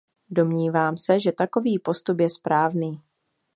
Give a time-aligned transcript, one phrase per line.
[0.29, 3.01] Domnívám se, že takový postup je správný.